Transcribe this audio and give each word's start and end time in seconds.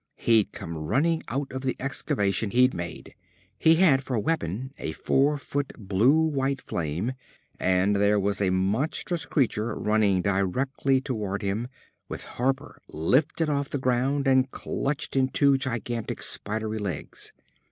He'd 0.15 0.51
come 0.51 0.75
running 0.79 1.21
out 1.27 1.51
of 1.51 1.61
the 1.61 1.75
excavation 1.79 2.49
he'd 2.49 2.73
made. 2.73 3.13
He 3.59 3.75
had 3.75 4.03
for 4.03 4.17
weapon 4.17 4.73
a 4.79 4.93
four 4.93 5.37
foot 5.37 5.73
blue 5.77 6.21
white 6.25 6.59
flame, 6.59 7.13
and 7.59 7.95
there 7.95 8.19
was 8.19 8.41
a 8.41 8.49
monstrous 8.49 9.27
creature 9.27 9.75
running 9.75 10.23
directly 10.23 11.01
toward 11.01 11.43
him, 11.43 11.67
with 12.09 12.23
Harper 12.23 12.81
lifted 12.89 13.47
off 13.47 13.69
the 13.69 13.77
ground 13.77 14.27
and 14.27 14.49
clutched 14.49 15.15
in 15.15 15.27
two 15.27 15.55
gigantic, 15.59 16.23
spidery 16.23 16.79
legs. 16.79 17.31